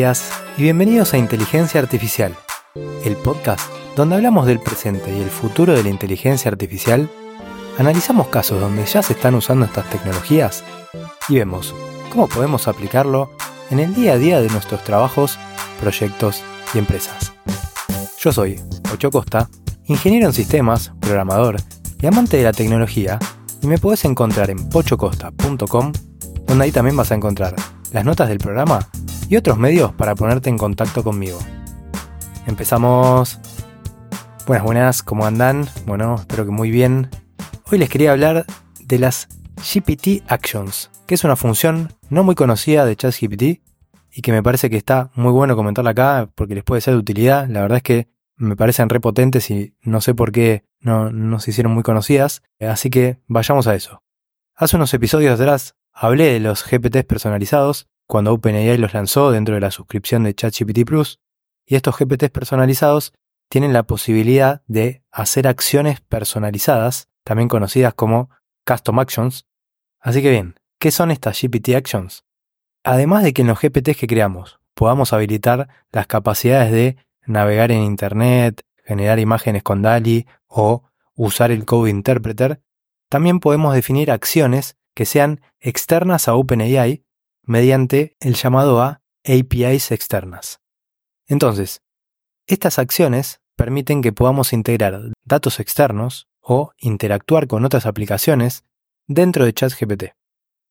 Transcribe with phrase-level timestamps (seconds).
[0.00, 2.34] Días y bienvenidos a Inteligencia Artificial,
[3.04, 7.10] el podcast donde hablamos del presente y el futuro de la inteligencia artificial,
[7.76, 10.64] analizamos casos donde ya se están usando estas tecnologías
[11.28, 11.74] y vemos
[12.10, 13.30] cómo podemos aplicarlo
[13.70, 15.38] en el día a día de nuestros trabajos,
[15.82, 16.42] proyectos
[16.72, 17.34] y empresas.
[18.18, 18.58] Yo soy
[18.94, 19.50] Ocho Costa,
[19.84, 21.56] ingeniero en sistemas, programador
[22.00, 23.18] y amante de la tecnología,
[23.60, 25.92] y me puedes encontrar en pochocosta.com,
[26.46, 27.54] donde ahí también vas a encontrar
[27.92, 28.88] las notas del programa
[29.30, 31.38] y otros medios para ponerte en contacto conmigo.
[32.46, 33.38] Empezamos.
[34.44, 35.68] Buenas, buenas, ¿cómo andan?
[35.86, 37.08] Bueno, espero que muy bien.
[37.70, 38.44] Hoy les quería hablar
[38.80, 43.42] de las GPT Actions, que es una función no muy conocida de ChatGPT
[44.12, 47.00] y que me parece que está muy bueno comentarla acá porque les puede ser de
[47.00, 47.48] utilidad.
[47.48, 51.52] La verdad es que me parecen repotentes y no sé por qué no, no se
[51.52, 54.02] hicieron muy conocidas, así que vayamos a eso.
[54.56, 59.60] Hace unos episodios atrás hablé de los GPTs personalizados cuando OpenAI los lanzó dentro de
[59.60, 61.20] la suscripción de ChatGPT Plus,
[61.64, 63.12] y estos GPTs personalizados
[63.48, 68.28] tienen la posibilidad de hacer acciones personalizadas, también conocidas como
[68.66, 69.46] Custom Actions.
[70.00, 72.24] Así que bien, ¿qué son estas GPT Actions?
[72.82, 77.84] Además de que en los GPTs que creamos podamos habilitar las capacidades de navegar en
[77.84, 80.82] Internet, generar imágenes con DALI o
[81.14, 82.60] usar el Code Interpreter,
[83.08, 87.04] también podemos definir acciones que sean externas a OpenAI
[87.50, 90.60] mediante el llamado a APIs externas.
[91.26, 91.82] Entonces,
[92.46, 98.62] estas acciones permiten que podamos integrar datos externos o interactuar con otras aplicaciones
[99.08, 100.04] dentro de ChatGPT.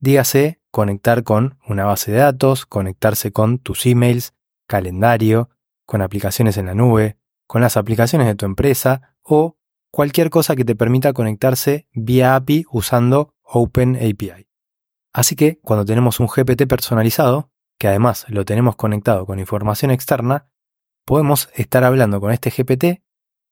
[0.00, 4.32] Dígase conectar con una base de datos, conectarse con tus emails,
[4.66, 5.50] calendario,
[5.84, 9.58] con aplicaciones en la nube, con las aplicaciones de tu empresa o
[9.90, 14.51] cualquier cosa que te permita conectarse vía API usando OpenAPI.
[15.12, 20.46] Así que cuando tenemos un GPT personalizado, que además lo tenemos conectado con información externa,
[21.04, 23.02] podemos estar hablando con este GPT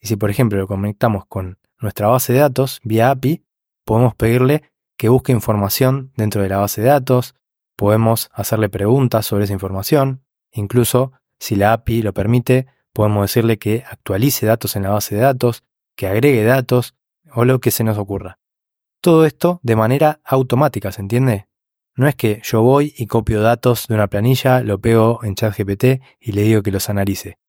[0.00, 3.44] y si por ejemplo lo conectamos con nuestra base de datos vía API,
[3.84, 4.62] podemos pedirle
[4.96, 7.34] que busque información dentro de la base de datos,
[7.76, 13.84] podemos hacerle preguntas sobre esa información, incluso si la API lo permite, podemos decirle que
[13.90, 15.64] actualice datos en la base de datos,
[15.96, 16.94] que agregue datos
[17.34, 18.38] o lo que se nos ocurra.
[19.02, 21.48] Todo esto de manera automática, ¿se entiende?
[21.96, 26.00] No es que yo voy y copio datos de una planilla, lo pego en ChatGPT
[26.20, 27.40] y le digo que los analice.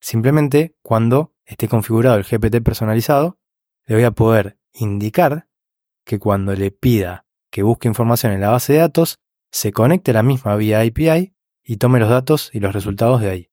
[0.00, 3.38] Simplemente, cuando esté configurado el GPT personalizado,
[3.86, 5.48] le voy a poder indicar
[6.04, 9.20] que cuando le pida que busque información en la base de datos,
[9.52, 13.30] se conecte a la misma vía API y tome los datos y los resultados de
[13.30, 13.50] ahí.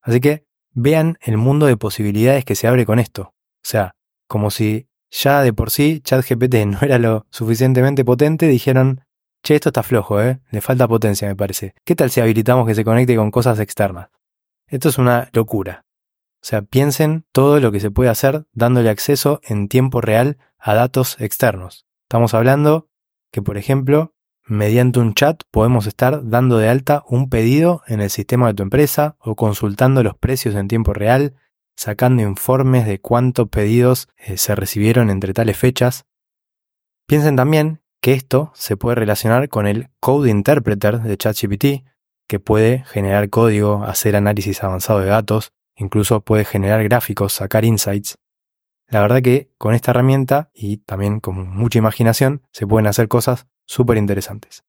[0.00, 3.22] Así que vean el mundo de posibilidades que se abre con esto.
[3.32, 3.96] O sea,
[4.28, 9.02] como si ya de por sí ChatGPT no era lo suficientemente potente, dijeron,
[9.42, 10.40] che, esto está flojo, ¿eh?
[10.50, 11.74] Le falta potencia, me parece.
[11.84, 14.08] ¿Qué tal si habilitamos que se conecte con cosas externas?
[14.66, 15.84] Esto es una locura.
[16.42, 20.74] O sea, piensen todo lo que se puede hacer dándole acceso en tiempo real a
[20.74, 21.86] datos externos.
[22.04, 22.88] Estamos hablando
[23.30, 24.14] que, por ejemplo,
[24.46, 28.62] mediante un chat podemos estar dando de alta un pedido en el sistema de tu
[28.62, 31.34] empresa o consultando los precios en tiempo real,
[31.76, 36.06] sacando informes de cuántos pedidos eh, se recibieron entre tales fechas.
[37.06, 41.64] Piensen también que esto se puede relacionar con el Code Interpreter de ChatGPT,
[42.28, 48.18] que puede generar código, hacer análisis avanzado de datos, incluso puede generar gráficos, sacar insights.
[48.88, 53.46] La verdad que con esta herramienta y también con mucha imaginación se pueden hacer cosas
[53.66, 54.64] súper interesantes.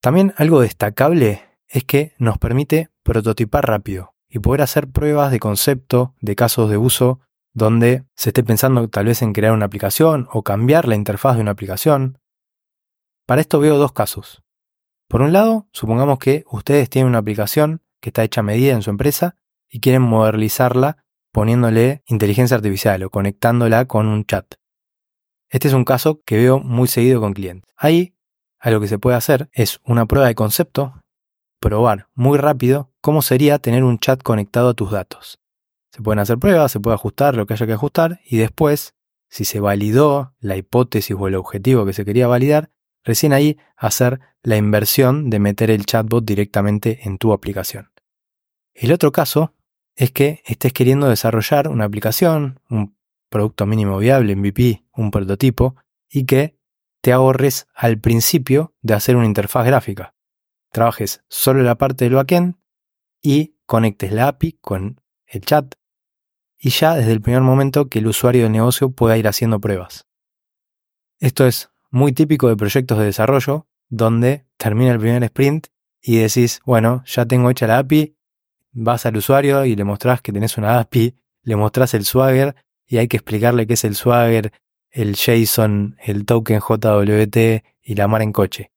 [0.00, 6.14] También algo destacable es que nos permite prototipar rápido y poder hacer pruebas de concepto,
[6.20, 7.20] de casos de uso,
[7.52, 11.42] donde se esté pensando tal vez en crear una aplicación o cambiar la interfaz de
[11.42, 12.18] una aplicación.
[13.26, 14.42] Para esto veo dos casos.
[15.08, 18.82] Por un lado, supongamos que ustedes tienen una aplicación que está hecha a medida en
[18.82, 19.36] su empresa
[19.68, 24.54] y quieren modernizarla poniéndole inteligencia artificial o conectándola con un chat.
[25.48, 27.72] Este es un caso que veo muy seguido con clientes.
[27.76, 28.14] Ahí,
[28.58, 30.94] algo que se puede hacer es una prueba de concepto
[31.60, 35.38] probar muy rápido cómo sería tener un chat conectado a tus datos.
[35.92, 38.94] Se pueden hacer pruebas, se puede ajustar lo que haya que ajustar y después,
[39.28, 42.70] si se validó la hipótesis o el objetivo que se quería validar,
[43.04, 47.92] recién ahí hacer la inversión de meter el chatbot directamente en tu aplicación.
[48.72, 49.54] El otro caso
[49.96, 52.96] es que estés queriendo desarrollar una aplicación, un
[53.28, 55.76] producto mínimo viable, MVP, un prototipo,
[56.08, 56.56] y que
[57.02, 60.14] te ahorres al principio de hacer una interfaz gráfica
[60.70, 62.56] trabajes solo la parte del backend
[63.22, 65.74] y conectes la API con el chat
[66.58, 70.06] y ya desde el primer momento que el usuario del negocio pueda ir haciendo pruebas.
[71.18, 75.68] Esto es muy típico de proyectos de desarrollo donde termina el primer sprint
[76.00, 78.16] y decís, bueno, ya tengo hecha la API,
[78.72, 82.54] vas al usuario y le mostrás que tenés una API, le mostrás el Swagger
[82.86, 84.52] y hay que explicarle qué es el Swagger,
[84.90, 88.72] el JSON, el token JWT y la mar en coche.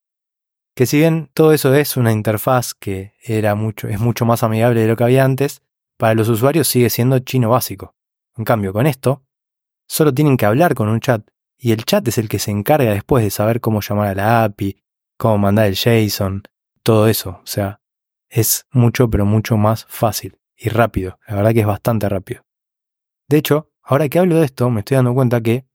[0.75, 4.81] Que si bien todo eso es una interfaz que era mucho, es mucho más amigable
[4.81, 5.61] de lo que había antes,
[5.97, 7.95] para los usuarios sigue siendo chino básico.
[8.35, 9.23] En cambio, con esto,
[9.87, 11.27] solo tienen que hablar con un chat
[11.57, 14.43] y el chat es el que se encarga después de saber cómo llamar a la
[14.43, 14.83] API,
[15.17, 16.43] cómo mandar el JSON,
[16.81, 17.39] todo eso.
[17.43, 17.79] O sea,
[18.29, 21.19] es mucho, pero mucho más fácil y rápido.
[21.27, 22.43] La verdad que es bastante rápido.
[23.29, 25.65] De hecho, ahora que hablo de esto, me estoy dando cuenta que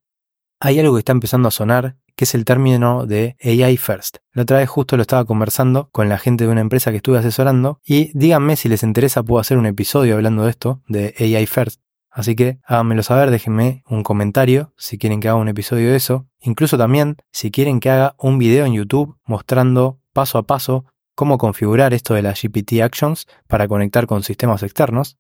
[0.61, 4.17] hay algo que está empezando a sonar, que es el término de AI First.
[4.33, 7.17] La otra vez justo lo estaba conversando con la gente de una empresa que estuve
[7.17, 11.47] asesorando y díganme si les interesa, puedo hacer un episodio hablando de esto, de AI
[11.47, 11.81] First.
[12.11, 16.27] Así que háganmelo saber, déjenme un comentario si quieren que haga un episodio de eso.
[16.41, 21.39] Incluso también si quieren que haga un video en YouTube mostrando paso a paso cómo
[21.39, 25.19] configurar esto de las GPT Actions para conectar con sistemas externos.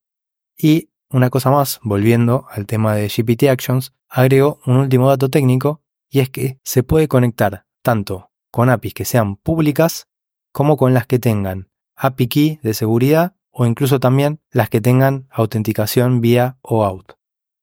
[0.56, 5.85] Y una cosa más, volviendo al tema de GPT Actions, agrego un último dato técnico
[6.11, 10.09] y es que se puede conectar tanto con APIs que sean públicas
[10.53, 15.27] como con las que tengan API Key de seguridad o incluso también las que tengan
[15.31, 17.13] autenticación vía OAuth.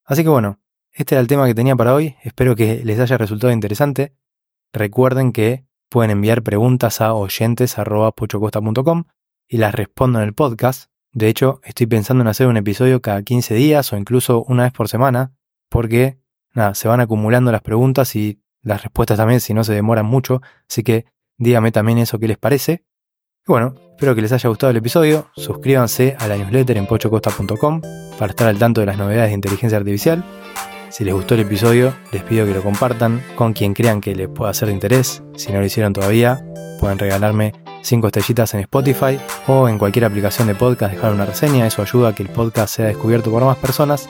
[0.04, 0.60] Así que bueno,
[0.92, 4.16] este era el tema que tenía para hoy, espero que les haya resultado interesante.
[4.74, 9.06] Recuerden que pueden enviar preguntas a oyentes.pochocosta.com
[9.48, 10.92] y las respondo en el podcast.
[11.14, 14.74] De hecho, estoy pensando en hacer un episodio cada 15 días o incluso una vez
[14.74, 15.34] por semana,
[15.70, 16.20] porque
[16.56, 20.42] nada, se van acumulando las preguntas y las respuestas también si no se demoran mucho,
[20.68, 21.06] así que
[21.38, 22.86] dígame también eso que les parece.
[23.48, 27.82] Y bueno, espero que les haya gustado el episodio, suscríbanse a la newsletter en pochocosta.com
[28.18, 30.24] para estar al tanto de las novedades de inteligencia artificial.
[30.90, 34.30] Si les gustó el episodio, les pido que lo compartan con quien crean que les
[34.30, 35.22] pueda ser de interés.
[35.36, 36.44] Si no lo hicieron todavía,
[36.80, 41.68] pueden regalarme 5 estrellitas en Spotify o en cualquier aplicación de podcast dejar una reseña,
[41.68, 44.10] eso ayuda a que el podcast sea descubierto por más personas.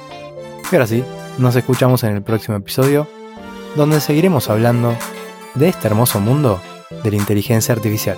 [0.72, 1.04] Y ahora sí,
[1.38, 3.08] nos escuchamos en el próximo episodio,
[3.76, 4.96] donde seguiremos hablando
[5.56, 6.62] de este hermoso mundo
[7.04, 8.18] de la inteligencia artificial.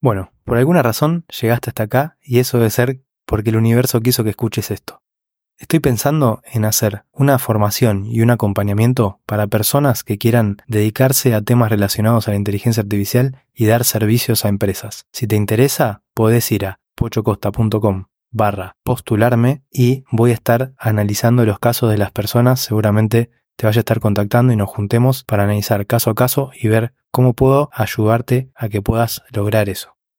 [0.00, 4.24] Bueno, por alguna razón llegaste hasta acá y eso debe ser porque el universo quiso
[4.24, 5.02] que escuches esto.
[5.58, 11.42] Estoy pensando en hacer una formación y un acompañamiento para personas que quieran dedicarse a
[11.42, 15.04] temas relacionados a la inteligencia artificial y dar servicios a empresas.
[15.12, 21.58] Si te interesa, podés ir a pochocosta.com barra postularme y voy a estar analizando los
[21.58, 25.86] casos de las personas, seguramente te vaya a estar contactando y nos juntemos para analizar
[25.86, 29.96] caso a caso y ver cómo puedo ayudarte a que puedas lograr eso.